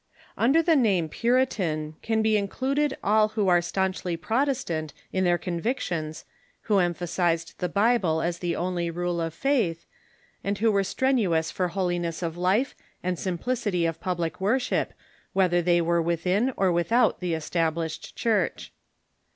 ]Under 0.35 0.63
the 0.63 0.75
name 0.75 1.09
Puritan 1.09 1.95
can 2.01 2.23
be 2.23 2.35
included 2.35 2.97
all 3.03 3.27
who 3.27 3.45
were 3.45 3.61
stanchly 3.61 4.19
Protestant 4.19 4.95
in 5.13 5.25
their 5.25 5.37
convictioRS, 5.37 6.23
who 6.61 6.79
emphasized 6.79 7.53
the 7.59 7.69
Bible 7.69 8.19
as 8.19 8.39
the 8.39 8.55
only 8.55 8.89
rule 8.89 9.21
of 9.21 9.31
faith, 9.31 9.85
and 10.43 10.57
who 10.57 10.71
were 10.71 10.83
strenuous 10.83 11.51
for 11.51 11.67
holiness 11.67 12.23
of 12.23 12.35
life 12.35 12.73
and 13.03 13.19
simplicity 13.19 13.85
of 13.85 14.01
public 14.01 14.41
worship, 14.41 14.93
whether 15.33 15.61
they 15.61 15.79
were 15.79 16.01
within 16.01 16.51
or 16.57 16.71
without 16.71 17.19
the 17.19 17.35
Established 17.35 18.15
Church. 18.15 18.73